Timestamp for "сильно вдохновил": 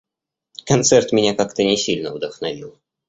1.77-2.73